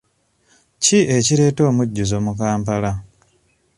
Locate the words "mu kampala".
2.25-2.91